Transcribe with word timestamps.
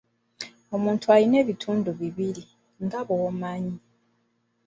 Omuntu 0.75 1.05
alina 1.15 1.35
ebitundu 1.43 1.89
bibiri, 1.99 2.43
nga 2.83 2.99
bw'omanyi. 3.07 3.77